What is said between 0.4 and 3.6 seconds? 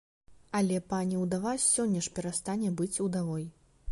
Але пані ўдава сёння ж перастане быць удавой.